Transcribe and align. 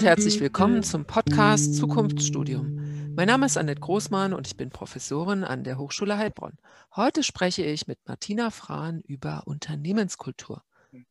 und 0.00 0.06
herzlich 0.06 0.40
willkommen 0.40 0.82
zum 0.82 1.04
Podcast 1.04 1.74
Zukunftsstudium. 1.74 3.12
Mein 3.14 3.26
Name 3.26 3.44
ist 3.44 3.58
Annette 3.58 3.82
Großmann 3.82 4.32
und 4.32 4.46
ich 4.46 4.56
bin 4.56 4.70
Professorin 4.70 5.44
an 5.44 5.62
der 5.62 5.76
Hochschule 5.76 6.16
Heilbronn. 6.16 6.56
Heute 6.96 7.22
spreche 7.22 7.62
ich 7.64 7.86
mit 7.86 7.98
Martina 8.06 8.48
Frahn 8.48 9.02
über 9.02 9.42
Unternehmenskultur. 9.44 10.62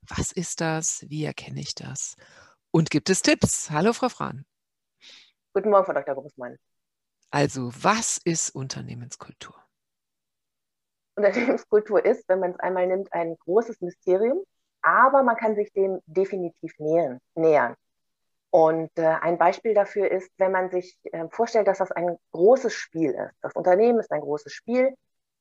Was 0.01 0.31
ist 0.31 0.59
das? 0.59 1.05
Wie 1.07 1.23
erkenne 1.23 1.59
ich 1.59 1.75
das? 1.75 2.15
Und 2.71 2.89
gibt 2.89 3.11
es 3.11 3.21
Tipps? 3.21 3.69
Hallo, 3.69 3.93
Frau 3.93 4.09
Frahn. 4.09 4.43
Guten 5.53 5.69
Morgen, 5.69 5.85
Frau 5.85 5.93
Dr. 5.93 6.15
Großmann. 6.15 6.57
Also, 7.29 7.69
was 7.83 8.17
ist 8.17 8.55
Unternehmenskultur? 8.55 9.53
Unternehmenskultur 11.15 12.03
ist, 12.03 12.27
wenn 12.27 12.39
man 12.39 12.51
es 12.53 12.59
einmal 12.59 12.87
nimmt, 12.87 13.13
ein 13.13 13.37
großes 13.37 13.81
Mysterium, 13.81 14.43
aber 14.81 15.21
man 15.21 15.35
kann 15.35 15.53
sich 15.53 15.71
dem 15.73 15.99
definitiv 16.07 16.73
nähern. 16.79 17.19
Und 18.51 18.89
äh, 18.97 19.05
ein 19.05 19.37
Beispiel 19.37 19.73
dafür 19.73 20.09
ist, 20.09 20.31
wenn 20.37 20.51
man 20.51 20.71
sich 20.71 20.97
äh, 21.03 21.27
vorstellt, 21.29 21.67
dass 21.67 21.77
das 21.77 21.91
ein 21.91 22.17
großes 22.31 22.73
Spiel 22.73 23.11
ist. 23.11 23.33
Das 23.41 23.53
Unternehmen 23.53 23.99
ist 23.99 24.11
ein 24.11 24.21
großes 24.21 24.51
Spiel. 24.51 24.95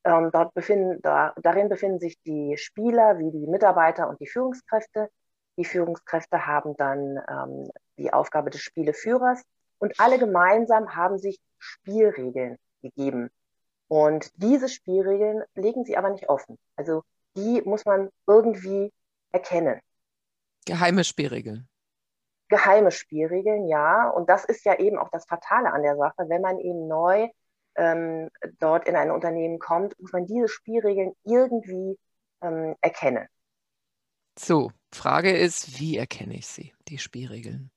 Ähm, 0.05 0.31
dort 0.33 0.53
befinden, 0.55 1.01
da, 1.03 1.33
darin 1.43 1.69
befinden 1.69 2.01
sich 2.01 2.21
die 2.23 2.57
Spieler 2.59 3.19
wie 3.19 3.31
die 3.31 3.47
Mitarbeiter 3.47 4.09
und 4.09 4.21
die 4.21 4.27
Führungskräfte. 4.27 5.09
Die 5.57 5.65
Führungskräfte 5.65 6.47
haben 6.47 6.77
dann 6.77 7.19
ähm, 7.29 7.71
die 7.97 8.13
Aufgabe 8.13 8.51
des 8.51 8.61
Spieleführers 8.61 9.43
und 9.79 9.99
alle 9.99 10.19
gemeinsam 10.19 10.95
haben 10.95 11.19
sich 11.19 11.41
Spielregeln 11.59 12.59
gegeben. 12.83 13.31
Und 13.89 14.31
diese 14.37 14.69
Spielregeln 14.69 15.43
legen 15.55 15.85
sie 15.85 15.97
aber 15.97 16.11
nicht 16.11 16.29
offen. 16.29 16.59
Also 16.77 17.03
die 17.37 17.63
muss 17.63 17.85
man 17.85 18.11
irgendwie 18.27 18.93
erkennen. 19.33 19.81
Geheime 20.67 21.05
Spielregeln. 21.05 21.68
Geheime 22.49 22.91
Spielregeln, 22.91 23.69
ja. 23.69 24.09
Und 24.09 24.29
das 24.29 24.45
ist 24.45 24.65
ja 24.65 24.79
eben 24.79 24.99
auch 24.99 25.11
das 25.11 25.27
Fatale 25.27 25.73
an 25.73 25.83
der 25.83 25.97
Sache. 25.97 26.29
Wenn 26.29 26.41
man 26.41 26.59
eben 26.59 26.89
neu 26.89 27.29
ähm, 27.77 28.31
dort 28.59 28.87
in 28.87 28.97
ein 28.97 29.11
Unternehmen 29.11 29.59
kommt, 29.59 29.99
muss 30.01 30.13
man 30.13 30.27
diese 30.27 30.49
Spielregeln 30.49 31.13
irgendwie 31.25 31.99
ähm, 32.43 32.75
erkennen. 32.81 33.27
So, 34.39 34.71
Frage 34.93 35.37
ist, 35.37 35.81
wie 35.81 35.97
erkenne 35.97 36.35
ich 36.35 36.47
sie, 36.47 36.73
die 36.89 36.99
Spielregeln? 36.99 37.71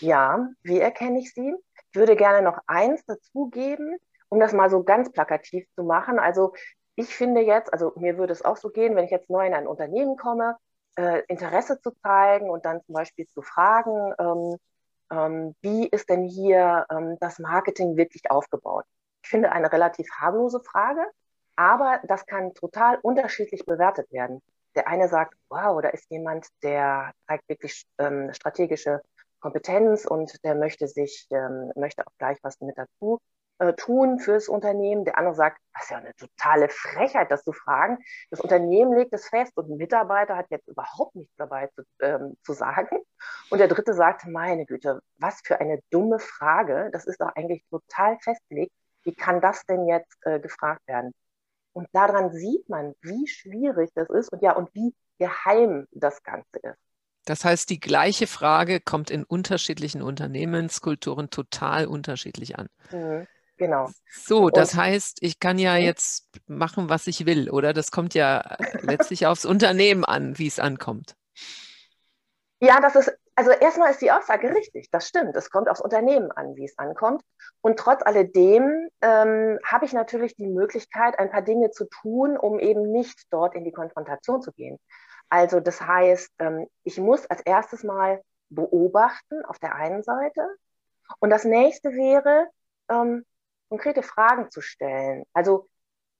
Ja, 0.00 0.48
wie 0.62 0.78
erkenne 0.78 1.18
ich 1.18 1.32
sie? 1.32 1.54
Ich 1.90 1.98
würde 1.98 2.16
gerne 2.16 2.42
noch 2.42 2.58
eins 2.66 3.04
dazugeben, 3.04 3.96
um 4.28 4.40
das 4.40 4.52
mal 4.52 4.70
so 4.70 4.84
ganz 4.84 5.10
plakativ 5.10 5.66
zu 5.74 5.82
machen. 5.82 6.18
Also 6.18 6.54
ich 6.94 7.14
finde 7.14 7.40
jetzt, 7.40 7.72
also 7.72 7.92
mir 7.96 8.18
würde 8.18 8.32
es 8.32 8.42
auch 8.42 8.56
so 8.56 8.70
gehen, 8.70 8.94
wenn 8.94 9.04
ich 9.04 9.10
jetzt 9.10 9.30
neu 9.30 9.46
in 9.46 9.54
ein 9.54 9.66
Unternehmen 9.66 10.16
komme, 10.16 10.56
äh, 10.96 11.22
Interesse 11.28 11.80
zu 11.80 11.90
zeigen 12.02 12.50
und 12.50 12.64
dann 12.64 12.82
zum 12.82 12.94
Beispiel 12.94 13.26
zu 13.28 13.42
fragen, 13.42 14.14
ähm, 14.18 14.56
ähm, 15.10 15.54
wie 15.60 15.88
ist 15.88 16.08
denn 16.08 16.24
hier 16.24 16.86
ähm, 16.90 17.16
das 17.20 17.38
Marketing 17.38 17.96
wirklich 17.96 18.30
aufgebaut? 18.30 18.84
Ich 19.22 19.30
finde 19.30 19.52
eine 19.52 19.70
relativ 19.72 20.08
harmlose 20.12 20.60
Frage, 20.60 21.04
aber 21.56 22.00
das 22.04 22.26
kann 22.26 22.54
total 22.54 22.98
unterschiedlich 23.02 23.66
bewertet 23.66 24.10
werden. 24.12 24.40
Der 24.76 24.88
eine 24.88 25.08
sagt, 25.08 25.34
wow, 25.48 25.80
da 25.82 25.88
ist 25.88 26.08
jemand, 26.10 26.46
der 26.62 27.12
zeigt 27.26 27.48
wirklich 27.48 27.84
ähm, 27.98 28.32
strategische 28.32 29.02
Kompetenz 29.40 30.04
und 30.04 30.42
der 30.44 30.54
möchte 30.54 30.86
sich, 30.86 31.26
ähm, 31.30 31.72
möchte 31.74 32.06
auch 32.06 32.12
gleich 32.18 32.38
was 32.42 32.60
mit 32.60 32.78
dazu 32.78 33.18
äh, 33.60 33.74
tun 33.74 34.18
fürs 34.18 34.48
Unternehmen. 34.48 35.04
Der 35.04 35.18
andere 35.18 35.34
sagt, 35.34 35.60
das 35.74 35.84
ist 35.84 35.90
ja 35.90 35.98
eine 35.98 36.14
totale 36.14 36.68
Frechheit, 36.70 37.30
das 37.30 37.44
zu 37.44 37.52
fragen. 37.52 37.98
Das 38.30 38.40
Unternehmen 38.40 38.96
legt 38.96 39.12
es 39.12 39.28
fest 39.28 39.52
und 39.54 39.68
ein 39.68 39.76
Mitarbeiter 39.76 40.36
hat 40.36 40.46
jetzt 40.50 40.66
überhaupt 40.66 41.14
nichts 41.14 41.34
dabei 41.36 41.68
zu, 41.68 41.82
ähm, 42.00 42.36
zu 42.42 42.54
sagen. 42.54 42.98
Und 43.50 43.58
der 43.58 43.68
dritte 43.68 43.92
sagt, 43.92 44.26
meine 44.26 44.64
Güte, 44.64 45.00
was 45.18 45.42
für 45.44 45.60
eine 45.60 45.80
dumme 45.90 46.18
Frage. 46.18 46.88
Das 46.92 47.04
ist 47.04 47.20
doch 47.20 47.28
eigentlich 47.36 47.62
total 47.68 48.18
festgelegt. 48.20 48.72
Wie 49.02 49.14
kann 49.14 49.42
das 49.42 49.66
denn 49.66 49.86
jetzt 49.86 50.16
äh, 50.22 50.40
gefragt 50.40 50.80
werden? 50.86 51.12
Und 51.72 51.86
daran 51.92 52.32
sieht 52.32 52.68
man, 52.68 52.94
wie 53.02 53.26
schwierig 53.28 53.90
das 53.94 54.08
ist 54.08 54.32
und 54.32 54.42
ja, 54.42 54.52
und 54.52 54.74
wie 54.74 54.94
geheim 55.18 55.86
das 55.92 56.22
Ganze 56.22 56.58
ist. 56.62 56.78
Das 57.26 57.44
heißt, 57.44 57.68
die 57.68 57.78
gleiche 57.78 58.26
Frage 58.26 58.80
kommt 58.80 59.10
in 59.10 59.24
unterschiedlichen 59.24 60.00
Unternehmenskulturen 60.00 61.28
total 61.28 61.86
unterschiedlich 61.86 62.58
an. 62.58 62.68
Mhm. 62.90 63.26
Genau. 63.60 63.90
So, 64.10 64.48
das 64.48 64.72
und, 64.72 64.80
heißt, 64.80 65.18
ich 65.20 65.38
kann 65.38 65.58
ja 65.58 65.74
mhm. 65.74 65.82
jetzt 65.82 66.26
machen, 66.46 66.88
was 66.88 67.06
ich 67.06 67.26
will, 67.26 67.50
oder? 67.50 67.74
Das 67.74 67.90
kommt 67.90 68.14
ja 68.14 68.56
letztlich 68.80 69.26
aufs 69.26 69.44
Unternehmen 69.44 70.02
an, 70.02 70.38
wie 70.38 70.46
es 70.46 70.58
ankommt. 70.58 71.14
Ja, 72.60 72.80
das 72.80 72.96
ist, 72.96 73.12
also 73.34 73.50
erstmal 73.50 73.90
ist 73.90 74.00
die 74.00 74.12
Aussage 74.12 74.54
richtig, 74.54 74.90
das 74.90 75.06
stimmt. 75.06 75.36
Es 75.36 75.50
kommt 75.50 75.68
aufs 75.68 75.82
Unternehmen 75.82 76.32
an, 76.32 76.56
wie 76.56 76.64
es 76.64 76.78
ankommt. 76.78 77.22
Und 77.60 77.78
trotz 77.78 78.00
alledem 78.02 78.88
ähm, 79.02 79.58
habe 79.62 79.84
ich 79.84 79.92
natürlich 79.92 80.34
die 80.36 80.46
Möglichkeit, 80.46 81.18
ein 81.18 81.30
paar 81.30 81.42
Dinge 81.42 81.70
zu 81.70 81.84
tun, 81.84 82.38
um 82.38 82.58
eben 82.60 82.90
nicht 82.90 83.24
dort 83.30 83.54
in 83.54 83.64
die 83.64 83.72
Konfrontation 83.72 84.40
zu 84.40 84.52
gehen. 84.52 84.78
Also 85.28 85.60
das 85.60 85.82
heißt, 85.82 86.30
ähm, 86.38 86.66
ich 86.82 86.98
muss 86.98 87.26
als 87.26 87.42
erstes 87.42 87.84
mal 87.84 88.22
beobachten 88.48 89.44
auf 89.44 89.58
der 89.58 89.74
einen 89.74 90.02
Seite. 90.02 90.48
Und 91.18 91.28
das 91.28 91.44
nächste 91.44 91.90
wäre, 91.90 92.46
ähm, 92.88 93.26
konkrete 93.70 94.02
Fragen 94.02 94.50
zu 94.50 94.60
stellen. 94.60 95.24
Also 95.32 95.68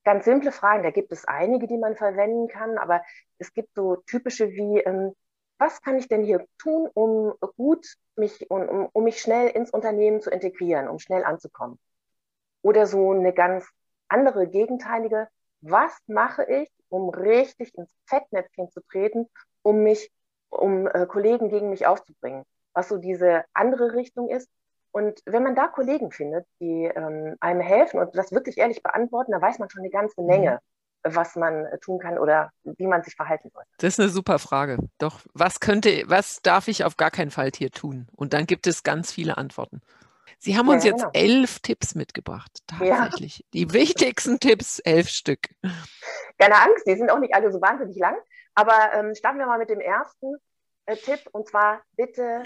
ganz 0.05 0.25
simple 0.25 0.53
Fragen, 0.53 0.83
da 0.83 0.91
gibt 0.91 1.13
es 1.13 1.27
einige, 1.27 1.67
die 1.67 1.77
man 1.77 1.97
verwenden 1.97 2.49
kann, 2.49 2.79
aber 2.79 3.03
es 3.39 3.53
gibt 3.53 3.75
so 3.75 3.97
typische 4.07 4.51
wie, 4.53 4.79
ähm, 4.79 5.15
was 5.59 5.83
kann 5.83 5.99
ich 5.99 6.09
denn 6.09 6.25
hier 6.25 6.47
tun, 6.57 6.89
um 6.95 7.35
gut 7.57 7.87
mich, 8.17 8.51
um, 8.51 8.89
um 8.93 9.05
mich 9.05 9.21
schnell 9.21 9.49
ins 9.49 9.71
Unternehmen 9.71 10.23
zu 10.23 10.31
integrieren, 10.31 10.89
um 10.89 10.99
schnell 10.99 11.25
anzukommen? 11.25 11.79
Oder 12.63 12.87
so 12.87 13.11
eine 13.11 13.35
ganz 13.35 13.69
andere, 14.09 14.47
gegenteilige, 14.47 15.29
was 15.61 15.93
mache 16.07 16.45
ich, 16.45 16.71
um 16.89 17.11
richtig 17.11 17.75
ins 17.77 17.91
Fettnäpfchen 18.07 18.71
zu 18.71 18.81
treten, 18.91 19.29
um 19.63 19.83
mich, 19.83 20.11
um 20.49 20.87
äh, 20.87 21.07
Kollegen 21.07 21.51
gegen 21.51 21.69
mich 21.71 21.87
aufzubringen? 21.87 22.45
Was 22.73 22.89
so 22.89 22.97
diese 22.97 23.45
andere 23.53 23.95
Richtung 23.95 24.31
ist, 24.31 24.49
und 24.93 25.21
wenn 25.25 25.43
man 25.43 25.55
da 25.55 25.69
Kollegen 25.69 26.11
findet, 26.11 26.47
die 26.61 26.85
ähm, 26.85 27.37
einem 27.41 27.61
helfen 27.61 28.01
und 28.01 28.17
das 28.17 28.33
wirklich 28.33 28.59
ehrlich 28.59 28.83
beantworten, 28.83 29.33
dann 29.33 29.43
weiß 29.43 29.59
man 29.59 29.71
schon 29.71 29.83
eine 29.83 29.91
ganze 29.91 30.23
Menge, 30.23 30.61
mhm. 31.05 31.15
was 31.15 31.37
man 31.37 31.67
äh, 31.67 31.79
tun 31.79 31.99
kann 32.01 32.19
oder 32.19 32.51
wie 32.65 32.87
man 32.87 33.03
sich 33.03 33.15
verhalten 33.15 33.51
sollte. 33.53 33.69
Das 33.79 33.95
ist 33.95 34.01
eine 34.01 34.09
super 34.09 34.39
Frage. 34.39 34.79
Doch 34.99 35.21
was 35.33 35.61
könnte, 35.61 36.03
was 36.07 36.43
darf 36.43 36.67
ich 36.67 36.85
auf 36.85 36.97
gar 36.97 37.11
keinen 37.11 37.31
Fall 37.31 37.51
hier 37.57 37.71
tun? 37.71 38.09
Und 38.17 38.33
dann 38.33 38.47
gibt 38.47 38.67
es 38.67 38.83
ganz 38.83 39.13
viele 39.13 39.39
Antworten. 39.39 39.81
Sie 40.39 40.57
haben 40.57 40.69
uns 40.69 40.85
ja, 40.85 40.93
jetzt 40.93 41.03
genau. 41.03 41.11
elf 41.13 41.61
Tipps 41.61 41.95
mitgebracht. 41.95 42.61
Tatsächlich. 42.67 43.39
Ja. 43.39 43.45
Die 43.53 43.73
wichtigsten 43.73 44.41
Tipps, 44.41 44.79
elf 44.81 45.09
Stück. 45.09 45.51
Keine 46.39 46.57
Angst, 46.57 46.87
die 46.87 46.97
sind 46.97 47.11
auch 47.11 47.19
nicht 47.19 47.35
alle 47.35 47.53
so 47.53 47.61
wahnsinnig 47.61 47.99
lang. 47.99 48.17
Aber 48.55 48.93
ähm, 48.95 49.15
starten 49.15 49.39
wir 49.39 49.47
mal 49.47 49.59
mit 49.59 49.71
dem 49.71 49.81
ersten 49.81 50.35
äh, 50.87 50.97
Tipp 50.97 51.21
und 51.33 51.47
zwar 51.47 51.83
bitte 51.97 52.43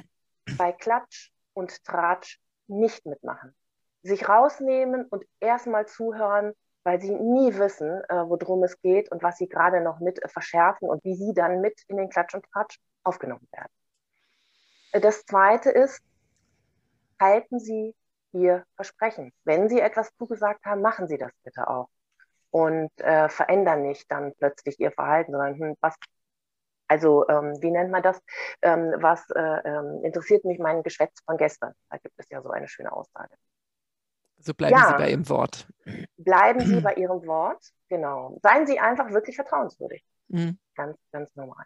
bei 0.59 0.73
Klatsch 0.73 1.31
und 1.55 1.85
Tratsch 1.85 2.41
nicht 2.67 3.07
mitmachen. 3.07 3.55
Sich 4.03 4.29
rausnehmen 4.29 5.07
und 5.07 5.25
erstmal 5.41 5.87
zuhören, 5.87 6.53
weil 6.83 7.01
sie 7.01 7.15
nie 7.15 7.57
wissen, 7.59 8.03
äh, 8.09 8.29
worum 8.29 8.63
es 8.63 8.81
geht 8.83 9.11
und 9.11 9.23
was 9.23 9.39
sie 9.39 9.49
gerade 9.49 9.81
noch 9.81 10.01
mit 10.01 10.23
äh, 10.23 10.29
verschärfen 10.29 10.89
und 10.89 11.03
wie 11.05 11.15
sie 11.15 11.33
dann 11.33 11.61
mit 11.61 11.81
in 11.89 11.97
den 11.97 12.11
Klatsch 12.11 12.35
und 12.35 12.45
Tratsch 12.53 12.79
aufgenommen 13.03 13.49
werden. 13.53 13.73
Äh, 14.93 15.01
das 15.01 15.25
zweite 15.25 15.71
ist, 15.71 16.03
halten 17.21 17.59
Sie 17.59 17.95
Ihr 18.33 18.65
Versprechen. 18.77 19.33
Wenn 19.45 19.69
Sie 19.69 19.81
etwas 19.81 20.15
zugesagt 20.17 20.65
haben, 20.65 20.83
machen 20.83 21.09
Sie 21.09 21.19
das 21.19 21.33
bitte 21.45 21.69
auch. 21.69 21.89
Und 22.51 22.91
äh, 23.01 23.29
verändern 23.29 23.83
nicht 23.83 24.11
dann 24.11 24.33
plötzlich 24.35 24.79
Ihr 24.81 24.93
Verhalten, 24.93 25.33
sondern 25.33 25.59
hm, 25.59 25.77
was 25.81 25.97
also 26.89 27.27
ähm, 27.29 27.57
wie 27.61 27.71
nennt 27.71 27.91
man 27.91 28.03
das? 28.03 28.21
Ähm, 28.63 28.95
was 28.99 29.29
äh, 29.31 29.41
ähm, 29.41 30.05
interessiert 30.05 30.45
mich 30.45 30.59
mein 30.59 30.83
Geschwätz 30.83 31.21
von 31.25 31.37
gestern? 31.37 31.73
Da 31.91 31.99
gibt 31.99 32.15
es 32.19 32.29
ja 32.31 32.43
so 32.43 32.51
eine 32.51 32.69
schöne 32.69 32.93
Aussage. 32.93 33.35
So 34.39 34.53
bleiben 34.53 34.77
ja, 34.77 34.89
Sie 34.89 34.95
bei 35.03 35.11
Ihrem 35.11 35.29
Wort. 35.29 35.67
Bleiben 36.17 36.61
Sie 36.61 36.81
bei 36.83 36.95
Ihrem 36.95 37.27
Wort, 37.27 37.65
genau. 37.89 38.39
Seien 38.43 38.67
Sie 38.67 38.79
einfach 38.79 39.11
wirklich 39.11 39.37
vertrauenswürdig. 39.37 40.05
Mhm. 40.29 40.59
Ganz, 40.75 40.99
ganz 41.13 41.35
normal. 41.35 41.65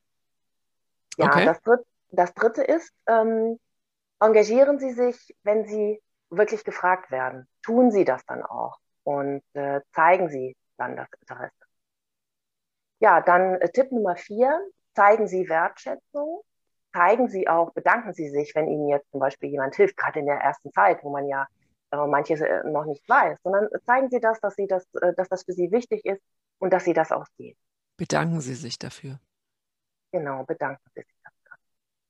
Ja, 1.17 1.27
okay. 1.27 1.45
das, 1.45 1.61
dritt, 1.63 1.81
das 2.11 2.35
dritte 2.35 2.63
ist, 2.63 2.93
ähm, 3.07 3.59
engagieren 4.21 4.79
Sie 4.79 4.93
sich, 4.93 5.37
wenn 5.43 5.67
Sie 5.67 6.01
wirklich 6.31 6.65
gefragt 6.65 7.11
werden. 7.11 7.49
Tun 7.63 7.91
Sie 7.91 8.05
das 8.05 8.25
dann 8.27 8.43
auch 8.45 8.79
und 9.03 9.43
äh, 9.55 9.81
zeigen 9.93 10.29
Sie 10.29 10.57
dann 10.77 10.97
das 10.97 11.09
Interesse. 11.21 11.53
Ja, 13.01 13.21
dann 13.21 13.61
äh, 13.61 13.71
Tipp 13.71 13.91
Nummer 13.91 14.17
vier, 14.17 14.61
zeigen 14.99 15.29
Sie 15.29 15.49
Wertschätzung, 15.49 16.43
zeigen 16.93 17.29
Sie 17.29 17.47
auch, 17.47 17.73
bedanken 17.73 18.13
Sie 18.15 18.29
sich, 18.31 18.53
wenn 18.57 18.67
Ihnen 18.67 18.89
jetzt 18.89 19.09
zum 19.13 19.21
Beispiel 19.21 19.49
jemand 19.49 19.77
hilft, 19.77 19.97
gerade 19.97 20.19
in 20.19 20.27
der 20.27 20.39
ersten 20.39 20.73
Zeit, 20.73 21.05
wo 21.05 21.11
man 21.11 21.29
ja 21.29 21.47
äh, 21.93 22.07
manches 22.07 22.41
äh, 22.41 22.65
noch 22.65 22.85
nicht 22.85 23.09
weiß, 23.09 23.39
sondern 23.45 23.69
zeigen 23.87 24.11
Sie 24.11 24.19
das, 24.19 24.41
dass, 24.41 24.57
Sie 24.57 24.67
das, 24.67 24.85
äh, 25.01 25.15
dass 25.15 25.29
das 25.29 25.45
für 25.45 25.53
Sie 25.53 25.71
wichtig 25.71 26.05
ist 26.05 26.21
und 26.59 26.73
dass 26.73 26.85
Sie 26.85 26.95
das 26.95 27.13
auch 27.13 27.27
sehen. 27.37 27.57
Bedanken 27.97 28.41
Sie 28.41 28.55
sich 28.55 28.77
dafür. 28.77 29.21
Genau, 30.11 30.43
bedanken 30.45 30.83
Sie 30.97 31.03
sich 31.03 31.15
dafür. 31.23 31.59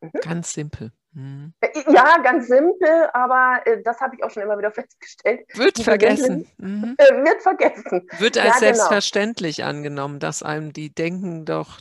Mhm. 0.01 0.21
Ganz 0.23 0.55
simpel. 0.55 0.93
Mhm. 1.13 1.55
Ja, 1.89 2.19
ganz 2.23 2.49
simpel, 2.49 3.09
aber 3.13 3.63
äh, 3.65 3.83
das 3.83 4.01
habe 4.01 4.15
ich 4.17 4.23
auch 4.23 4.31
schon 4.31 4.43
immer 4.43 4.59
wieder 4.59 4.71
festgestellt. 4.71 5.47
Wird 5.55 5.79
vergessen. 5.79 6.47
Mhm. 6.59 6.97
Äh, 6.99 7.25
wird 7.25 7.43
vergessen. 7.43 8.07
Wird 8.19 8.37
als 8.37 8.47
ja, 8.47 8.53
genau. 8.53 8.59
selbstverständlich 8.59 9.57
genau. 9.57 9.69
angenommen, 9.69 10.21
dass 10.21 10.43
einem 10.43 10.73
die 10.73 10.95
denken 10.95 11.45
doch, 11.45 11.81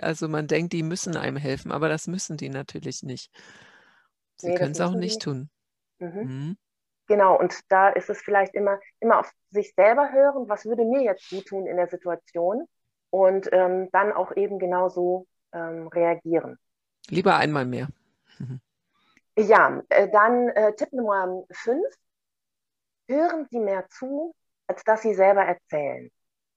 also 0.00 0.28
man 0.28 0.46
denkt, 0.46 0.72
die 0.72 0.82
müssen 0.82 1.16
einem 1.16 1.36
helfen, 1.36 1.70
aber 1.70 1.88
das 1.88 2.06
müssen 2.06 2.36
die 2.36 2.48
natürlich 2.48 3.02
nicht. 3.02 3.30
Sie 4.36 4.48
nee, 4.48 4.54
können 4.54 4.72
es 4.72 4.80
auch 4.80 4.94
nicht 4.94 5.22
tun. 5.22 5.50
Mhm. 5.98 6.08
Mhm. 6.08 6.56
Genau, 7.06 7.38
und 7.38 7.58
da 7.68 7.88
ist 7.88 8.08
es 8.08 8.22
vielleicht 8.22 8.54
immer, 8.54 8.78
immer 9.00 9.18
auf 9.18 9.30
sich 9.50 9.74
selber 9.74 10.12
hören, 10.12 10.48
was 10.48 10.64
würde 10.64 10.84
mir 10.84 11.02
jetzt 11.02 11.28
gut 11.28 11.46
tun 11.46 11.66
in 11.66 11.76
der 11.76 11.88
Situation 11.88 12.66
und 13.10 13.48
ähm, 13.52 13.88
dann 13.92 14.12
auch 14.12 14.34
eben 14.36 14.58
genauso 14.58 15.26
ähm, 15.52 15.88
reagieren. 15.88 16.56
Lieber 17.08 17.36
einmal 17.36 17.66
mehr. 17.66 17.88
Mhm. 18.40 18.60
Ja, 19.38 19.82
äh, 19.88 20.08
dann 20.10 20.48
äh, 20.48 20.74
Tipp 20.74 20.92
Nummer 20.92 21.44
5. 21.50 21.82
Hören 23.08 23.46
Sie 23.50 23.58
mehr 23.58 23.88
zu, 23.88 24.34
als 24.66 24.82
dass 24.84 25.02
Sie 25.02 25.14
selber 25.14 25.42
erzählen. 25.42 26.10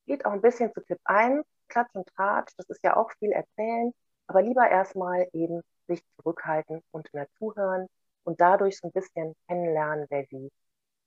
Geht 0.06 0.25
auch 0.25 0.31
ein 0.31 0.41
bisschen 0.41 0.74
zu 0.74 0.81
Tipp 0.81 1.00
1, 1.06 1.45
Klatsch 1.68 1.94
und 1.94 2.07
Tratsch, 2.15 2.53
das 2.57 2.69
ist 2.69 2.83
ja 2.83 2.95
auch 2.95 3.12
viel 3.19 3.31
erzählen, 3.31 3.94
aber 4.27 4.41
lieber 4.41 4.69
erstmal 4.69 5.27
eben 5.33 5.62
sich 5.88 6.03
zurückhalten 6.18 6.81
und 6.91 7.12
mehr 7.13 7.27
zuhören 7.38 7.88
und 8.24 8.39
dadurch 8.39 8.77
so 8.77 8.88
ein 8.88 8.91
bisschen 8.91 9.35
kennenlernen, 9.47 10.06
wer 10.09 10.25
sie 10.30 10.51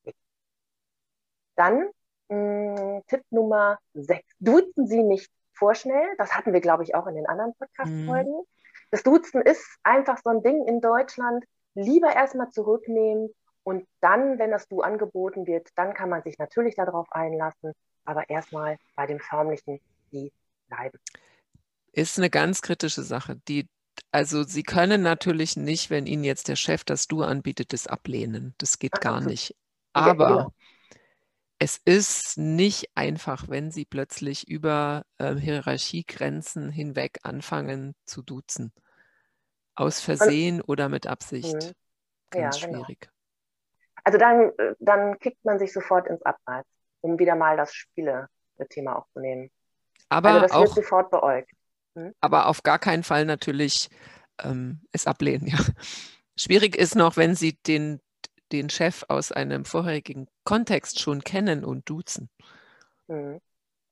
ist. 0.05 0.17
Dann 1.57 1.91
mh, 2.29 2.99
mm, 2.99 3.03
Tipp 3.07 3.23
Nummer 3.31 3.79
6. 3.95 4.25
Duzen 4.41 4.87
Sie 4.87 5.03
nicht 5.03 5.31
vorschnell. 5.53 6.15
Das 6.19 6.35
hatten 6.35 6.53
wir, 6.53 6.61
glaube 6.61 6.83
ich, 6.83 6.95
auch 6.95 7.07
in 7.07 7.15
den 7.15 7.27
anderen 7.27 7.55
Podcast-Folgen. 7.55 8.33
Mhm. 8.33 8.47
Das 8.97 9.03
Duzen 9.03 9.43
ist 9.43 9.63
einfach 9.83 10.17
so 10.25 10.31
ein 10.31 10.43
Ding 10.43 10.67
in 10.67 10.81
Deutschland. 10.81 11.45
Lieber 11.75 12.17
erstmal 12.17 12.51
zurücknehmen 12.51 13.29
und 13.63 13.87
dann, 14.01 14.39
wenn 14.39 14.51
das 14.51 14.69
Du 14.69 14.81
angeboten 14.81 15.47
wird, 15.47 15.69
dann 15.77 15.93
kann 15.93 16.09
man 16.09 16.23
sich 16.23 16.39
natürlich 16.39 16.77
darauf 16.77 17.07
einlassen, 17.13 17.75
aber 18.07 18.31
erstmal 18.31 18.79
bei 18.95 19.07
dem 19.07 19.21
förmlichen 19.21 19.81
Sie 20.11 20.33
bleiben. 20.69 20.99
Ist 21.93 22.17
eine 22.17 22.31
ganz 22.31 22.63
kritische 22.63 23.03
Sache. 23.03 23.37
Die 23.49 23.69
also 24.13 24.45
Sie 24.45 24.63
können 24.63 25.03
natürlich 25.03 25.59
nicht, 25.59 25.91
wenn 25.91 26.07
Ihnen 26.07 26.25
jetzt 26.25 26.49
der 26.49 26.57
Chef 26.57 26.83
das 26.83 27.07
Du 27.07 27.23
anbietet, 27.23 27.75
das 27.75 27.87
ablehnen. 27.87 28.55
Das 28.57 28.79
geht 28.79 28.99
gar 29.03 29.21
nicht. 29.21 29.55
Aber 29.93 30.29
ja, 30.31 30.37
genau. 30.37 30.55
es 31.59 31.79
ist 31.85 32.39
nicht 32.39 32.89
einfach, 32.95 33.49
wenn 33.51 33.71
Sie 33.71 33.85
plötzlich 33.85 34.49
über 34.49 35.05
äh, 35.19 35.35
Hierarchiegrenzen 35.35 36.71
hinweg 36.71 37.19
anfangen 37.25 37.95
zu 38.07 38.23
duzen. 38.23 38.73
Aus 39.77 40.01
Versehen 40.01 40.61
Und, 40.61 40.69
oder 40.69 40.89
mit 40.89 41.07
Absicht. 41.07 41.55
Mh. 41.55 41.73
Ganz 42.31 42.61
ja, 42.61 42.67
genau. 42.67 42.85
schwierig. 42.85 43.09
Also 44.05 44.19
dann, 44.19 44.51
äh, 44.59 44.75
dann 44.79 45.19
kickt 45.19 45.45
man 45.45 45.59
sich 45.59 45.73
sofort 45.73 46.07
ins 46.09 46.23
Abseits, 46.23 46.69
um 47.01 47.19
wieder 47.19 47.37
mal 47.37 47.57
das 47.57 47.75
Spiele-Thema 47.75 48.97
aufzunehmen. 48.97 49.51
Aber 50.09 50.31
also 50.31 50.41
das 50.43 50.53
auch, 50.53 50.61
wird 50.63 50.75
sofort 50.75 51.11
beäugt. 51.11 51.51
Mhm. 51.95 52.15
Aber 52.21 52.47
auf 52.47 52.63
gar 52.63 52.79
keinen 52.79 53.03
Fall 53.03 53.25
natürlich 53.25 53.89
ähm, 54.43 54.81
es 54.93 55.07
ablehnen. 55.07 55.47
Ja. 55.47 55.59
Schwierig 56.37 56.77
ist 56.77 56.95
noch, 56.95 57.17
wenn 57.17 57.35
Sie 57.35 57.59
den, 57.67 58.01
den 58.53 58.71
Chef 58.71 59.05
aus 59.09 59.33
einem 59.33 59.65
vorherigen 59.65 60.29
Kontext 60.45 61.01
schon 61.01 61.23
kennen 61.23 61.65
und 61.65 61.89
duzen. 61.89 62.29
Mhm. 63.09 63.41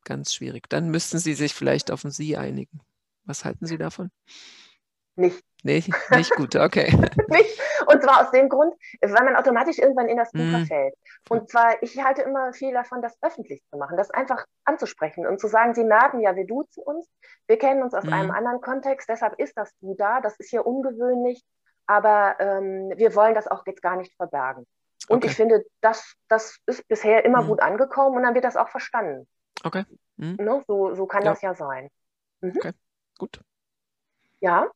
Ganz 0.05 0.35
schwierig. 0.35 0.69
Dann 0.69 0.91
müssten 0.91 1.19
Sie 1.19 1.35
sich 1.35 1.55
vielleicht 1.55 1.91
auf 1.91 2.05
ein 2.05 2.11
Sie 2.11 2.37
einigen. 2.37 2.81
Was 3.25 3.45
halten 3.45 3.67
Sie 3.67 3.79
davon? 3.79 4.11
Nicht. 5.17 5.45
Nee, 5.63 5.83
nicht 6.11 6.31
gut, 6.37 6.57
okay. 6.57 6.91
nicht. 7.29 7.61
Und 7.87 8.03
zwar 8.03 8.23
aus 8.23 8.31
dem 8.33 8.49
Grund, 8.49 8.75
weil 9.01 9.25
man 9.25 9.37
automatisch 9.37 9.79
irgendwann 9.79 10.09
in 10.09 10.17
das 10.17 10.31
Buch 10.33 10.41
mm. 10.41 10.51
verfällt. 10.51 10.95
Und 11.31 11.49
zwar, 11.49 11.83
ich 11.83 12.03
halte 12.03 12.23
immer 12.23 12.53
viel 12.53 12.73
davon, 12.73 13.01
das 13.01 13.17
öffentlich 13.23 13.63
zu 13.71 13.79
machen, 13.79 13.97
das 13.97 14.11
einfach 14.11 14.45
anzusprechen 14.65 15.27
und 15.27 15.41
zu 15.41 15.49
sagen, 15.49 15.75
Sie 15.75 15.85
merken 15.85 16.21
ja, 16.21 16.37
wir 16.37 16.47
duzen 16.47 16.83
uns, 16.83 17.09
wir 17.47 17.59
kennen 17.59 17.83
uns 17.83 17.95
aus 17.95 18.05
mm. 18.05 18.13
einem 18.13 18.31
anderen 18.31 18.61
Kontext, 18.61 19.09
deshalb 19.09 19.39
ist 19.39 19.57
das 19.57 19.73
Du 19.81 19.95
da, 19.95 20.21
das 20.21 20.37
ist 20.37 20.51
hier 20.51 20.67
ungewöhnlich, 20.67 21.43
aber 21.87 22.37
ähm, 22.41 22.93
wir 22.97 23.15
wollen 23.15 23.35
das 23.35 23.49
auch 23.49 23.65
jetzt 23.67 23.83
gar 23.83 23.97
nicht 23.97 24.15
verbergen. 24.17 24.67
Und 25.09 25.19
okay. 25.19 25.29
ich 25.29 25.37
finde, 25.37 25.65
das, 25.81 26.15
das 26.29 26.59
ist 26.67 26.87
bisher 26.89 27.25
immer 27.25 27.43
mm. 27.43 27.49
gut 27.49 27.61
angekommen 27.63 28.17
und 28.17 28.23
dann 28.25 28.35
wird 28.35 28.45
das 28.45 28.57
auch 28.57 28.69
verstanden. 28.69 29.27
Okay. 29.63 29.85
Ne? 30.17 30.63
So, 30.67 30.95
so 30.95 31.07
kann 31.07 31.25
ja. 31.25 31.31
das 31.31 31.43
ja 31.43 31.55
sein. 31.55 31.89
Mhm. 32.41 32.57
Okay, 32.57 32.73
gut. 33.19 33.41
Ja, 34.41 34.69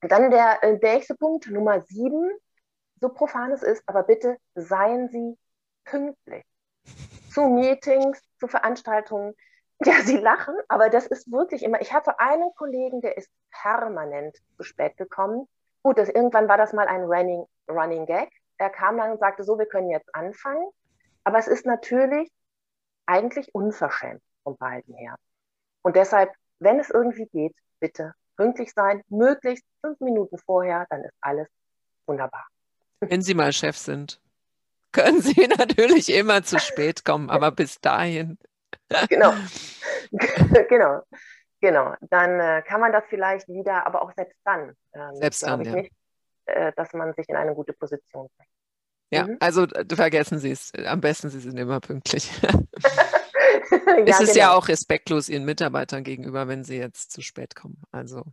dann 0.00 0.30
der, 0.30 0.62
äh, 0.62 0.78
der 0.78 0.94
nächste 0.94 1.14
Punkt, 1.14 1.48
Nummer 1.50 1.82
sieben, 1.82 2.30
so 3.00 3.08
profan 3.08 3.52
es 3.52 3.62
ist, 3.62 3.82
aber 3.86 4.02
bitte 4.02 4.36
seien 4.54 5.08
Sie 5.08 5.38
pünktlich 5.84 6.44
zu 7.32 7.42
Meetings, 7.42 8.22
zu 8.38 8.48
Veranstaltungen. 8.48 9.34
Ja, 9.84 10.00
Sie 10.02 10.16
lachen, 10.16 10.54
aber 10.68 10.88
das 10.88 11.06
ist 11.06 11.30
wirklich 11.30 11.62
immer. 11.62 11.80
Ich 11.82 11.92
hatte 11.92 12.18
einen 12.18 12.50
Kollegen, 12.54 13.02
der 13.02 13.18
ist 13.18 13.30
permanent 13.50 14.36
zu 14.56 14.62
spät 14.62 14.96
gekommen. 14.96 15.46
Gut, 15.82 15.98
das, 15.98 16.08
irgendwann 16.08 16.48
war 16.48 16.56
das 16.56 16.72
mal 16.72 16.88
ein 16.88 17.02
Running, 17.02 17.44
Running 17.68 18.06
Gag. 18.06 18.30
Er 18.56 18.70
kam 18.70 18.96
dann 18.96 19.12
und 19.12 19.20
sagte, 19.20 19.44
so, 19.44 19.58
wir 19.58 19.66
können 19.66 19.90
jetzt 19.90 20.14
anfangen. 20.14 20.66
Aber 21.24 21.38
es 21.38 21.46
ist 21.46 21.66
natürlich 21.66 22.32
eigentlich 23.04 23.54
unverschämt 23.54 24.22
von 24.44 24.56
beiden 24.56 24.94
her. 24.94 25.16
Und 25.82 25.96
deshalb, 25.96 26.32
wenn 26.58 26.80
es 26.80 26.88
irgendwie 26.88 27.26
geht, 27.26 27.54
bitte 27.78 28.14
pünktlich 28.36 28.72
sein, 28.72 29.02
möglichst 29.08 29.64
fünf 29.80 30.00
Minuten 30.00 30.38
vorher, 30.38 30.86
dann 30.90 31.04
ist 31.04 31.14
alles 31.20 31.48
wunderbar. 32.06 32.46
Wenn 33.00 33.22
Sie 33.22 33.34
mal 33.34 33.52
Chef 33.52 33.76
sind, 33.76 34.20
können 34.92 35.20
Sie 35.20 35.46
natürlich 35.58 36.12
immer 36.12 36.42
zu 36.42 36.58
spät 36.58 37.04
kommen, 37.04 37.30
aber 37.30 37.50
bis 37.50 37.80
dahin. 37.80 38.38
Genau, 39.08 39.32
genau, 40.68 41.02
genau. 41.60 41.94
Dann 42.00 42.40
äh, 42.40 42.62
kann 42.62 42.80
man 42.80 42.92
das 42.92 43.04
vielleicht 43.08 43.48
wieder, 43.48 43.86
aber 43.86 44.02
auch 44.02 44.12
selbst 44.14 44.38
dann, 44.44 44.76
ähm, 44.92 45.16
selbst 45.16 45.42
dann, 45.42 45.60
ich 45.60 45.66
ja. 45.66 45.74
nicht, 45.74 45.92
äh, 46.46 46.72
dass 46.76 46.92
man 46.92 47.12
sich 47.14 47.28
in 47.28 47.36
eine 47.36 47.54
gute 47.54 47.72
Position 47.72 48.28
bringt. 48.36 48.50
Ja, 49.10 49.26
mhm. 49.26 49.36
also 49.40 49.64
äh, 49.64 49.84
vergessen 49.94 50.38
Sie 50.38 50.50
es. 50.50 50.72
Am 50.86 51.00
besten, 51.00 51.30
Sie 51.30 51.40
sind 51.40 51.58
immer 51.58 51.80
pünktlich. 51.80 52.30
ja, 53.86 54.04
es 54.06 54.20
ist 54.20 54.32
genau. 54.32 54.38
ja 54.38 54.54
auch 54.54 54.68
respektlos 54.68 55.28
Ihren 55.28 55.44
Mitarbeitern 55.44 56.04
gegenüber, 56.04 56.48
wenn 56.48 56.64
sie 56.64 56.76
jetzt 56.76 57.12
zu 57.12 57.22
spät 57.22 57.54
kommen. 57.54 57.80
Also 57.90 58.24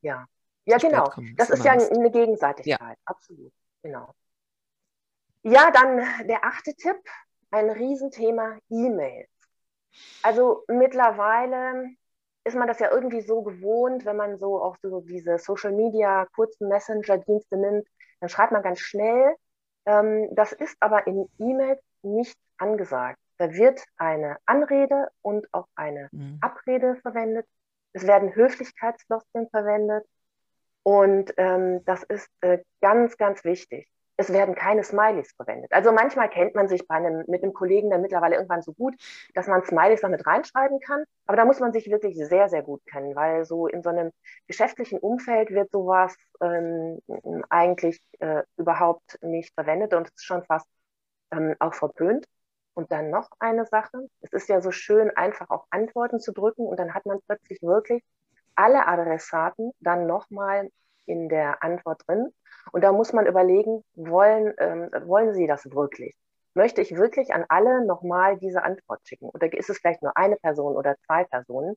ja, 0.00 0.26
ja 0.64 0.78
genau. 0.78 1.10
Das 1.36 1.50
ist 1.50 1.64
ja 1.64 1.72
eine 1.72 2.10
Gegenseitigkeit, 2.10 2.80
ja. 2.80 2.94
absolut. 3.04 3.52
Genau. 3.82 4.14
Ja, 5.42 5.70
dann 5.70 5.98
der 6.26 6.44
achte 6.44 6.74
Tipp, 6.74 6.96
ein 7.50 7.70
Riesenthema 7.70 8.58
E-Mails. 8.70 9.28
Also 10.22 10.64
mittlerweile 10.68 11.90
ist 12.44 12.56
man 12.56 12.68
das 12.68 12.78
ja 12.78 12.90
irgendwie 12.90 13.22
so 13.22 13.42
gewohnt, 13.42 14.04
wenn 14.04 14.16
man 14.16 14.38
so 14.38 14.62
auch 14.62 14.76
so 14.82 15.00
diese 15.00 15.38
Social 15.38 15.72
Media 15.72 16.26
kurzen 16.34 16.68
Messenger-Dienste 16.68 17.56
nimmt, 17.56 17.88
dann 18.20 18.28
schreibt 18.28 18.52
man 18.52 18.62
ganz 18.62 18.80
schnell. 18.80 19.34
Ähm, 19.86 20.28
das 20.32 20.52
ist 20.52 20.76
aber 20.80 21.06
in 21.06 21.28
E-Mails 21.38 21.80
nicht 22.02 22.38
angesagt. 22.58 23.18
Da 23.44 23.52
wird 23.52 23.84
eine 23.98 24.38
Anrede 24.46 25.08
und 25.20 25.52
auch 25.52 25.66
eine 25.74 26.08
mhm. 26.12 26.38
Abrede 26.40 26.96
verwendet. 27.02 27.46
Es 27.92 28.06
werden 28.06 28.34
Höflichkeitsfloskeln 28.34 29.50
verwendet. 29.50 30.06
Und 30.82 31.34
ähm, 31.36 31.84
das 31.84 32.04
ist 32.04 32.30
äh, 32.40 32.60
ganz, 32.80 33.18
ganz 33.18 33.44
wichtig. 33.44 33.86
Es 34.16 34.32
werden 34.32 34.54
keine 34.54 34.82
Smileys 34.82 35.32
verwendet. 35.32 35.72
Also 35.74 35.92
manchmal 35.92 36.30
kennt 36.30 36.54
man 36.54 36.68
sich 36.68 36.88
bei 36.88 36.94
einem, 36.94 37.24
mit 37.26 37.42
einem 37.42 37.52
Kollegen 37.52 37.90
dann 37.90 38.00
mittlerweile 38.00 38.36
irgendwann 38.36 38.62
so 38.62 38.72
gut, 38.72 38.94
dass 39.34 39.46
man 39.46 39.62
Smileys 39.62 40.00
noch 40.00 40.08
mit 40.08 40.26
reinschreiben 40.26 40.80
kann. 40.80 41.04
Aber 41.26 41.36
da 41.36 41.44
muss 41.44 41.60
man 41.60 41.74
sich 41.74 41.90
wirklich 41.90 42.16
sehr, 42.16 42.48
sehr 42.48 42.62
gut 42.62 42.80
kennen, 42.86 43.14
weil 43.14 43.44
so 43.44 43.66
in 43.66 43.82
so 43.82 43.90
einem 43.90 44.10
geschäftlichen 44.46 44.98
Umfeld 44.98 45.50
wird 45.50 45.70
sowas 45.70 46.16
ähm, 46.40 46.98
eigentlich 47.50 48.00
äh, 48.20 48.42
überhaupt 48.56 49.18
nicht 49.20 49.52
verwendet 49.52 49.92
und 49.92 50.06
es 50.06 50.14
ist 50.14 50.24
schon 50.24 50.44
fast 50.44 50.66
ähm, 51.30 51.54
auch 51.58 51.74
verpönt. 51.74 52.24
Und 52.74 52.90
dann 52.90 53.10
noch 53.10 53.30
eine 53.38 53.66
Sache. 53.66 54.08
Es 54.20 54.32
ist 54.32 54.48
ja 54.48 54.60
so 54.60 54.72
schön, 54.72 55.10
einfach 55.16 55.50
auf 55.50 55.64
Antworten 55.70 56.20
zu 56.20 56.32
drücken 56.32 56.66
und 56.66 56.78
dann 56.78 56.92
hat 56.94 57.06
man 57.06 57.20
plötzlich 57.26 57.62
wirklich 57.62 58.02
alle 58.56 58.86
Adressaten 58.86 59.72
dann 59.80 60.06
nochmal 60.06 60.68
in 61.06 61.28
der 61.28 61.62
Antwort 61.62 62.02
drin. 62.06 62.32
Und 62.72 62.82
da 62.82 62.92
muss 62.92 63.12
man 63.12 63.26
überlegen, 63.26 63.84
wollen, 63.94 64.54
ähm, 64.58 64.90
wollen 65.06 65.34
Sie 65.34 65.46
das 65.46 65.64
wirklich? 65.70 66.16
Möchte 66.54 66.80
ich 66.80 66.96
wirklich 66.96 67.34
an 67.34 67.44
alle 67.48 67.84
nochmal 67.84 68.38
diese 68.38 68.62
Antwort 68.62 69.00
schicken? 69.06 69.28
Oder 69.28 69.52
ist 69.52 69.70
es 69.70 69.78
vielleicht 69.78 70.02
nur 70.02 70.16
eine 70.16 70.36
Person 70.36 70.76
oder 70.76 70.96
zwei 71.06 71.24
Personen? 71.24 71.76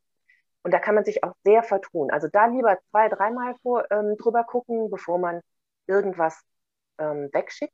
Und 0.63 0.73
da 0.73 0.79
kann 0.79 0.95
man 0.95 1.05
sich 1.05 1.23
auch 1.23 1.33
sehr 1.43 1.63
vertun. 1.63 2.11
Also 2.11 2.27
da 2.27 2.45
lieber 2.47 2.77
zwei, 2.91 3.09
dreimal 3.09 3.55
ähm, 3.89 4.17
drüber 4.17 4.43
gucken, 4.43 4.89
bevor 4.89 5.17
man 5.17 5.41
irgendwas 5.87 6.41
ähm, 6.99 7.29
wegschickt. 7.33 7.73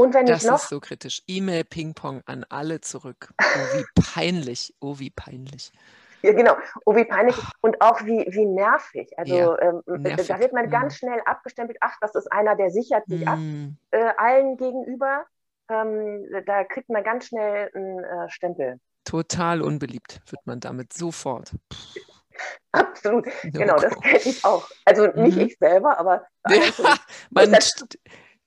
Und 0.00 0.14
wenn 0.14 0.24
das 0.24 0.44
ich 0.44 0.48
noch. 0.48 0.56
ist 0.56 0.70
so 0.70 0.80
kritisch. 0.80 1.22
E-Mail-Ping-Pong 1.26 2.22
an 2.24 2.46
alle 2.48 2.80
zurück. 2.80 3.34
Oh, 3.38 3.44
wie 3.76 3.84
peinlich. 4.14 4.74
Oh, 4.80 4.98
wie 4.98 5.10
peinlich. 5.10 5.72
Ja, 6.22 6.32
genau. 6.32 6.56
Oh, 6.86 6.96
wie 6.96 7.04
peinlich 7.04 7.36
und 7.60 7.82
auch 7.82 8.00
wie, 8.06 8.26
wie 8.30 8.46
nervig. 8.46 9.10
Also 9.18 9.34
ja, 9.34 9.58
ähm, 9.60 9.82
nervig. 9.86 10.26
da 10.28 10.38
wird 10.38 10.54
man 10.54 10.66
mhm. 10.66 10.70
ganz 10.70 10.96
schnell 10.96 11.20
abgestempelt, 11.26 11.76
ach, 11.82 11.96
das 12.00 12.14
ist 12.14 12.32
einer, 12.32 12.56
der 12.56 12.70
sichert 12.70 13.06
sich 13.08 13.20
mhm. 13.20 13.28
ab 13.28 13.38
äh, 13.90 14.12
allen 14.16 14.56
gegenüber. 14.56 15.26
Ähm, 15.68 16.26
da 16.46 16.64
kriegt 16.64 16.88
man 16.88 17.04
ganz 17.04 17.26
schnell 17.26 17.70
einen 17.74 18.02
äh, 18.02 18.30
Stempel. 18.30 18.80
Total 19.04 19.60
unbeliebt 19.60 20.22
wird 20.30 20.46
man 20.46 20.60
damit 20.60 20.94
sofort. 20.94 21.52
Absolut, 22.72 23.26
no 23.26 23.50
genau, 23.52 23.76
das 23.76 24.00
kenne 24.00 24.18
ich 24.24 24.44
auch. 24.46 24.66
Also 24.86 25.08
nicht 25.08 25.36
mhm. 25.36 25.42
ich 25.42 25.58
selber, 25.58 25.98
aber 25.98 26.26
ja, 26.48 26.62
man 27.30 27.50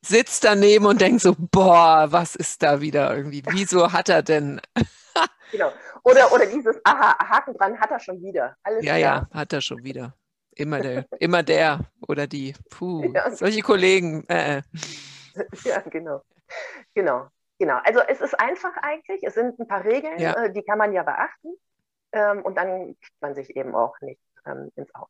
sitzt 0.03 0.43
daneben 0.43 0.85
und 0.85 1.01
denkt 1.01 1.21
so, 1.21 1.35
boah, 1.37 2.07
was 2.09 2.35
ist 2.35 2.61
da 2.63 2.81
wieder 2.81 3.15
irgendwie? 3.15 3.43
Wieso 3.49 3.91
hat 3.91 4.09
er 4.09 4.21
denn? 4.21 4.61
genau. 5.51 5.71
Oder, 6.03 6.31
oder 6.33 6.45
dieses 6.45 6.79
Aha, 6.83 7.17
Haken 7.29 7.53
dran 7.53 7.79
hat 7.79 7.91
er 7.91 7.99
schon 7.99 8.21
wieder. 8.21 8.57
Alles 8.63 8.83
ja, 8.83 8.97
klar. 8.97 9.27
ja, 9.31 9.39
hat 9.39 9.53
er 9.53 9.61
schon 9.61 9.83
wieder. 9.83 10.13
Immer 10.55 10.81
der, 10.81 11.07
immer 11.19 11.41
der 11.41 11.79
oder 12.07 12.27
die. 12.27 12.53
Puh, 12.69 13.11
ja. 13.13 13.31
solche 13.31 13.61
Kollegen. 13.61 14.23
Äh. 14.27 14.57
äh. 14.57 14.61
Ja, 15.63 15.79
genau. 15.79 16.21
Genau. 16.93 17.27
Genau. 17.57 17.79
Also 17.83 18.01
es 18.01 18.21
ist 18.21 18.39
einfach 18.39 18.75
eigentlich. 18.83 19.23
Es 19.23 19.33
sind 19.33 19.59
ein 19.59 19.67
paar 19.67 19.83
Regeln, 19.83 20.19
ja. 20.19 20.33
äh, 20.33 20.53
die 20.53 20.61
kann 20.61 20.77
man 20.77 20.93
ja 20.93 21.01
beachten. 21.01 21.55
Ähm, 22.11 22.43
und 22.43 22.55
dann 22.55 22.95
kriegt 22.99 23.21
man 23.21 23.33
sich 23.33 23.55
eben 23.55 23.73
auch 23.73 23.99
nicht 24.01 24.21
ähm, 24.45 24.71
ins 24.75 24.93
Auge. 24.93 25.09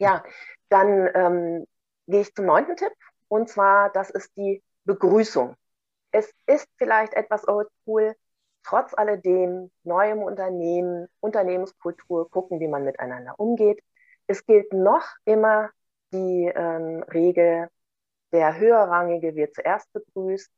Ja, 0.00 0.24
dann 0.68 1.08
ähm, 1.14 1.66
gehe 2.08 2.22
ich 2.22 2.34
zum 2.34 2.46
neunten 2.46 2.76
Tipp. 2.76 2.92
Und 3.32 3.48
zwar, 3.48 3.88
das 3.88 4.10
ist 4.10 4.36
die 4.36 4.62
Begrüßung. 4.84 5.56
Es 6.10 6.30
ist 6.44 6.68
vielleicht 6.76 7.14
etwas 7.14 7.48
oldschool, 7.48 8.14
trotz 8.62 8.92
alledem 8.92 9.70
neu 9.84 10.10
im 10.10 10.18
Unternehmen, 10.18 11.08
Unternehmenskultur, 11.20 12.28
gucken, 12.30 12.60
wie 12.60 12.68
man 12.68 12.84
miteinander 12.84 13.40
umgeht. 13.40 13.82
Es 14.26 14.44
gilt 14.44 14.70
noch 14.74 15.06
immer 15.24 15.70
die 16.12 16.52
ähm, 16.54 17.04
Regel, 17.04 17.70
der 18.32 18.58
Höherrangige 18.58 19.34
wird 19.34 19.54
zuerst 19.54 19.90
begrüßt, 19.94 20.50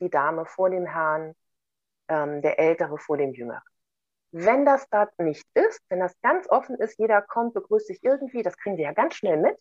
die 0.00 0.08
Dame 0.08 0.46
vor 0.46 0.70
dem 0.70 0.86
Herrn, 0.86 1.34
ähm, 2.08 2.40
der 2.40 2.58
Ältere 2.58 2.96
vor 2.96 3.18
dem 3.18 3.34
Jüngeren. 3.34 3.60
Wenn 4.32 4.64
das 4.64 4.88
da 4.88 5.10
nicht 5.18 5.46
ist, 5.52 5.82
wenn 5.90 6.00
das 6.00 6.18
ganz 6.22 6.48
offen 6.48 6.76
ist, 6.76 6.98
jeder 6.98 7.20
kommt, 7.20 7.52
begrüßt 7.52 7.88
sich 7.88 8.02
irgendwie, 8.02 8.42
das 8.42 8.56
kriegen 8.56 8.78
wir 8.78 8.84
ja 8.84 8.92
ganz 8.94 9.14
schnell 9.14 9.36
mit, 9.36 9.58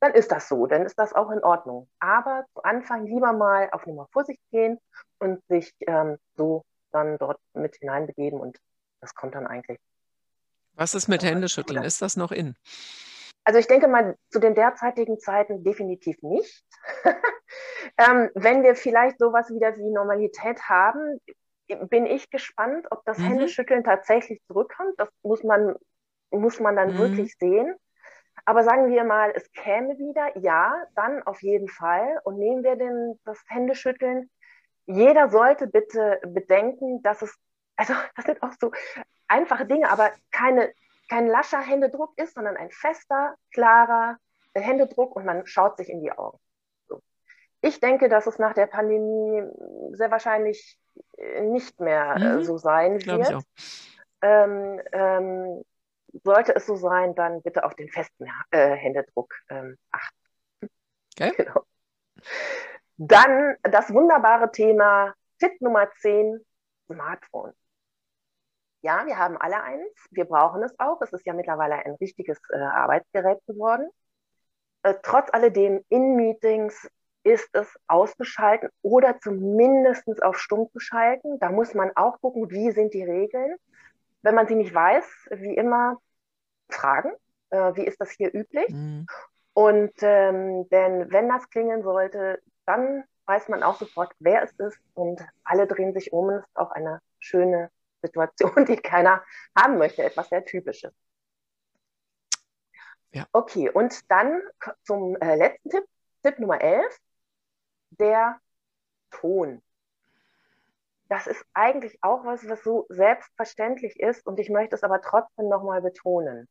dann 0.00 0.12
ist 0.12 0.30
das 0.30 0.48
so, 0.48 0.66
dann 0.66 0.84
ist 0.84 0.98
das 0.98 1.12
auch 1.12 1.30
in 1.30 1.42
Ordnung. 1.42 1.88
Aber 1.98 2.44
zu 2.54 2.62
Anfang 2.62 3.06
lieber 3.06 3.32
mal 3.32 3.68
auf 3.72 3.86
Nummer 3.86 4.06
Vorsicht 4.12 4.40
gehen 4.50 4.78
und 5.18 5.42
sich 5.48 5.72
ähm, 5.86 6.18
so 6.36 6.64
dann 6.92 7.18
dort 7.18 7.40
mit 7.54 7.76
hineinbegeben 7.76 8.40
und 8.40 8.58
das 9.00 9.14
kommt 9.14 9.34
dann 9.34 9.46
eigentlich. 9.46 9.78
Was 10.74 10.94
ist 10.94 11.08
mit 11.08 11.22
Händeschütteln? 11.22 11.82
Ist 11.84 12.02
das 12.02 12.16
noch 12.16 12.32
in? 12.32 12.56
Also 13.44 13.58
ich 13.58 13.66
denke 13.66 13.88
mal, 13.88 14.16
zu 14.30 14.38
den 14.40 14.54
derzeitigen 14.54 15.18
Zeiten 15.18 15.62
definitiv 15.62 16.16
nicht. 16.22 16.64
ähm, 17.98 18.30
wenn 18.34 18.62
wir 18.62 18.74
vielleicht 18.74 19.18
sowas 19.18 19.50
wieder 19.50 19.76
wie 19.76 19.90
Normalität 19.90 20.62
haben, 20.62 21.20
bin 21.88 22.06
ich 22.06 22.30
gespannt, 22.30 22.86
ob 22.90 23.04
das 23.04 23.18
mhm. 23.18 23.24
Händeschütteln 23.24 23.84
tatsächlich 23.84 24.40
zurückkommt. 24.46 24.94
Das 24.96 25.08
muss 25.22 25.42
man, 25.42 25.76
muss 26.30 26.58
man 26.58 26.76
dann 26.76 26.94
mhm. 26.94 26.98
wirklich 26.98 27.34
sehen. 27.38 27.74
Aber 28.46 28.62
sagen 28.62 28.90
wir 28.90 29.04
mal, 29.04 29.32
es 29.34 29.50
käme 29.52 29.98
wieder, 29.98 30.36
ja, 30.38 30.74
dann 30.94 31.22
auf 31.22 31.42
jeden 31.42 31.68
Fall. 31.68 32.20
Und 32.24 32.38
nehmen 32.38 32.62
wir 32.62 32.76
denn 32.76 33.18
das 33.24 33.42
Händeschütteln 33.48 34.30
jeder 34.86 35.30
sollte 35.30 35.66
bitte 35.66 36.20
bedenken, 36.26 37.02
dass 37.02 37.22
es, 37.22 37.34
also 37.76 37.94
das 38.16 38.24
sind 38.24 38.42
auch 38.42 38.52
so 38.60 38.72
einfache 39.28 39.66
Dinge, 39.66 39.90
aber 39.90 40.10
keine, 40.30 40.72
kein 41.08 41.26
lascher 41.26 41.60
Händedruck 41.60 42.12
ist, 42.16 42.34
sondern 42.34 42.56
ein 42.56 42.70
fester, 42.70 43.34
klarer 43.52 44.16
Händedruck 44.54 45.16
und 45.16 45.24
man 45.24 45.46
schaut 45.46 45.76
sich 45.76 45.88
in 45.88 46.00
die 46.00 46.12
Augen. 46.12 46.38
So. 46.86 47.00
Ich 47.60 47.80
denke, 47.80 48.08
dass 48.08 48.26
es 48.26 48.38
nach 48.38 48.54
der 48.54 48.66
Pandemie 48.66 49.42
sehr 49.92 50.10
wahrscheinlich 50.10 50.78
äh, 51.16 51.40
nicht 51.40 51.80
mehr 51.80 52.16
äh, 52.16 52.36
mhm. 52.36 52.44
so 52.44 52.58
sein 52.58 53.04
wird. 53.04 53.42
Ähm, 54.22 54.80
ähm, 54.92 55.64
sollte 56.22 56.54
es 56.54 56.66
so 56.66 56.76
sein, 56.76 57.14
dann 57.14 57.42
bitte 57.42 57.64
auf 57.64 57.74
den 57.74 57.88
festen 57.88 58.26
äh, 58.50 58.74
Händedruck 58.76 59.34
ähm, 59.48 59.76
achten. 59.90 60.16
Okay. 61.16 61.32
Genau. 61.44 61.64
Dann 62.96 63.56
das 63.62 63.92
wunderbare 63.92 64.52
Thema 64.52 65.14
Tipp 65.40 65.60
Nummer 65.60 65.90
10, 66.00 66.44
Smartphone. 66.86 67.52
Ja, 68.82 69.04
wir 69.06 69.18
haben 69.18 69.36
alle 69.36 69.62
eins. 69.62 69.88
Wir 70.10 70.26
brauchen 70.26 70.62
es 70.62 70.78
auch. 70.78 71.00
Es 71.00 71.12
ist 71.12 71.26
ja 71.26 71.32
mittlerweile 71.32 71.74
ein 71.76 71.94
richtiges 71.94 72.38
äh, 72.50 72.58
Arbeitsgerät 72.58 73.38
geworden. 73.46 73.88
Äh, 74.82 74.94
trotz 75.02 75.28
alledem 75.32 75.82
in 75.88 76.14
Meetings 76.16 76.88
ist 77.24 77.48
es 77.54 77.66
ausgeschalten 77.88 78.68
oder 78.82 79.18
zumindest 79.18 80.22
auf 80.22 80.38
stumm 80.38 80.68
zu 80.70 80.78
schalten. 80.78 81.38
Da 81.40 81.50
muss 81.50 81.74
man 81.74 81.90
auch 81.96 82.20
gucken, 82.20 82.50
wie 82.50 82.70
sind 82.70 82.92
die 82.94 83.02
Regeln. 83.02 83.56
Wenn 84.22 84.34
man 84.34 84.46
sie 84.46 84.54
nicht 84.54 84.74
weiß, 84.74 85.04
wie 85.32 85.56
immer 85.56 86.00
fragen, 86.68 87.12
äh, 87.50 87.74
wie 87.74 87.86
ist 87.86 88.00
das 88.00 88.10
hier 88.10 88.32
üblich. 88.34 88.68
Mhm. 88.68 89.06
Und 89.52 89.92
ähm, 90.00 90.68
denn 90.70 91.10
wenn 91.12 91.28
das 91.28 91.48
klingen 91.48 91.82
sollte, 91.82 92.42
dann 92.66 93.04
weiß 93.26 93.48
man 93.48 93.62
auch 93.62 93.78
sofort, 93.78 94.12
wer 94.18 94.42
es 94.42 94.52
ist 94.52 94.78
und 94.94 95.24
alle 95.44 95.66
drehen 95.66 95.94
sich 95.94 96.12
um. 96.12 96.30
Es 96.30 96.44
ist 96.44 96.56
auch 96.56 96.72
eine 96.72 97.00
schöne 97.18 97.70
Situation, 98.02 98.64
die 98.66 98.76
keiner 98.76 99.22
haben 99.56 99.78
möchte, 99.78 100.02
etwas 100.02 100.28
sehr 100.28 100.44
Typisches. 100.44 100.92
Ja. 103.12 103.26
Okay, 103.32 103.70
und 103.70 104.10
dann 104.10 104.42
zum 104.82 105.16
äh, 105.16 105.36
letzten 105.36 105.70
Tipp, 105.70 105.84
Tipp 106.24 106.38
Nummer 106.40 106.60
11, 106.60 106.98
der 107.90 108.40
Ton. 109.10 109.62
Das 111.14 111.28
ist 111.28 111.46
eigentlich 111.54 111.96
auch 112.02 112.24
was, 112.24 112.48
was 112.48 112.64
so 112.64 112.86
selbstverständlich 112.88 114.00
ist 114.00 114.26
und 114.26 114.40
ich 114.40 114.50
möchte 114.50 114.74
es 114.74 114.82
aber 114.82 115.00
trotzdem 115.00 115.48
nochmal 115.48 115.80
betonen. 115.80 116.48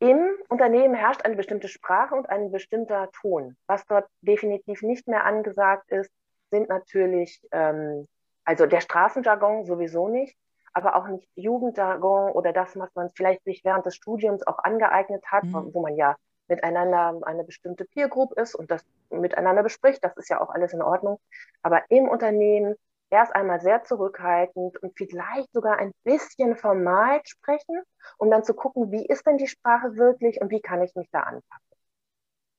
Im 0.00 0.34
Unternehmen 0.48 0.96
herrscht 0.96 1.24
eine 1.24 1.36
bestimmte 1.36 1.68
Sprache 1.68 2.16
und 2.16 2.28
ein 2.28 2.50
bestimmter 2.50 3.12
Ton. 3.12 3.56
Was 3.68 3.86
dort 3.86 4.08
definitiv 4.20 4.82
nicht 4.82 5.06
mehr 5.06 5.24
angesagt 5.24 5.92
ist, 5.92 6.10
sind 6.50 6.68
natürlich, 6.68 7.40
ähm, 7.52 8.08
also 8.44 8.66
der 8.66 8.80
Straßenjargon 8.80 9.64
sowieso 9.64 10.08
nicht, 10.08 10.36
aber 10.72 10.96
auch 10.96 11.06
nicht 11.06 11.30
Jugendjargon 11.36 12.32
oder 12.32 12.52
das, 12.52 12.76
was 12.76 12.92
man 12.96 13.12
vielleicht 13.14 13.44
sich 13.44 13.64
während 13.64 13.86
des 13.86 13.94
Studiums 13.94 14.44
auch 14.44 14.58
angeeignet 14.58 15.24
hat, 15.26 15.44
mhm. 15.44 15.72
wo 15.72 15.82
man 15.82 15.94
ja 15.94 16.16
miteinander 16.48 17.20
eine 17.22 17.44
bestimmte 17.44 17.84
Peer 17.84 18.08
Group 18.08 18.32
ist 18.32 18.56
und 18.56 18.72
das 18.72 18.84
miteinander 19.08 19.62
bespricht. 19.62 20.02
Das 20.02 20.16
ist 20.16 20.30
ja 20.30 20.40
auch 20.40 20.50
alles 20.50 20.72
in 20.72 20.82
Ordnung. 20.82 21.20
Aber 21.62 21.84
im 21.90 22.08
Unternehmen 22.08 22.74
erst 23.14 23.34
einmal 23.34 23.60
sehr 23.60 23.84
zurückhaltend 23.84 24.76
und 24.82 24.92
vielleicht 24.96 25.52
sogar 25.52 25.78
ein 25.78 25.92
bisschen 26.02 26.56
formal 26.56 27.20
sprechen, 27.24 27.80
um 28.18 28.30
dann 28.30 28.44
zu 28.44 28.54
gucken, 28.54 28.90
wie 28.90 29.06
ist 29.06 29.26
denn 29.26 29.38
die 29.38 29.46
Sprache 29.46 29.96
wirklich 29.96 30.40
und 30.40 30.50
wie 30.50 30.60
kann 30.60 30.82
ich 30.82 30.94
mich 30.94 31.08
da 31.12 31.20
anpassen. 31.20 31.76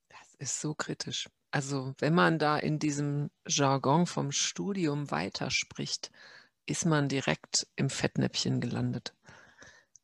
Das 0.09 0.35
ist 0.39 0.61
so 0.61 0.73
kritisch. 0.73 1.29
Also 1.51 1.93
wenn 1.99 2.13
man 2.13 2.39
da 2.39 2.57
in 2.57 2.79
diesem 2.79 3.29
Jargon 3.45 4.07
vom 4.07 4.31
Studium 4.31 5.11
weiterspricht, 5.11 6.11
ist 6.65 6.85
man 6.85 7.09
direkt 7.09 7.67
im 7.75 7.89
Fettnäpfchen 7.89 8.61
gelandet. 8.61 9.13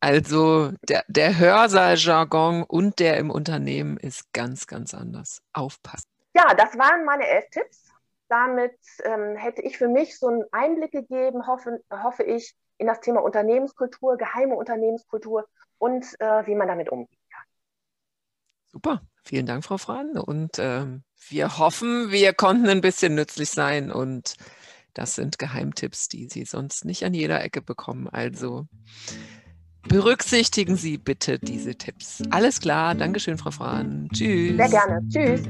Also 0.00 0.72
der, 0.88 1.04
der 1.08 1.38
Hörsaal-Jargon 1.38 2.62
und 2.64 2.98
der 2.98 3.18
im 3.18 3.30
Unternehmen 3.30 3.96
ist 3.96 4.32
ganz, 4.32 4.66
ganz 4.66 4.94
anders. 4.94 5.42
Aufpassen. 5.52 6.08
Ja, 6.34 6.54
das 6.54 6.76
waren 6.76 7.04
meine 7.04 7.26
elf 7.26 7.48
Tipps 7.50 7.91
damit 8.32 8.78
ähm, 9.04 9.36
hätte 9.36 9.60
ich 9.60 9.76
für 9.76 9.88
mich 9.88 10.18
so 10.18 10.28
einen 10.28 10.44
Einblick 10.52 10.90
gegeben, 10.92 11.46
hoffe, 11.46 11.82
hoffe 11.90 12.22
ich, 12.22 12.54
in 12.78 12.86
das 12.86 13.00
Thema 13.00 13.20
Unternehmenskultur, 13.22 14.16
geheime 14.16 14.56
Unternehmenskultur 14.56 15.46
und 15.76 16.04
äh, 16.18 16.46
wie 16.46 16.54
man 16.54 16.66
damit 16.66 16.88
umgehen 16.88 17.20
kann. 17.30 17.44
Super, 18.72 19.02
vielen 19.22 19.44
Dank, 19.44 19.64
Frau 19.64 19.76
Fran. 19.76 20.16
Und 20.16 20.58
ähm, 20.58 21.04
wir 21.28 21.58
hoffen, 21.58 22.10
wir 22.10 22.32
konnten 22.32 22.70
ein 22.70 22.80
bisschen 22.80 23.14
nützlich 23.14 23.50
sein 23.50 23.92
und 23.92 24.34
das 24.94 25.14
sind 25.14 25.38
Geheimtipps, 25.38 26.08
die 26.08 26.28
Sie 26.28 26.46
sonst 26.46 26.86
nicht 26.86 27.04
an 27.04 27.12
jeder 27.12 27.42
Ecke 27.42 27.60
bekommen. 27.60 28.08
Also 28.08 28.66
berücksichtigen 29.82 30.76
Sie 30.76 30.96
bitte 30.96 31.38
diese 31.38 31.74
Tipps. 31.74 32.22
Alles 32.30 32.60
klar, 32.60 32.94
Dankeschön, 32.94 33.36
Frau 33.36 33.50
Fran. 33.50 34.08
Tschüss. 34.10 34.56
Sehr 34.56 34.68
gerne. 34.68 35.06
Tschüss. 35.10 35.42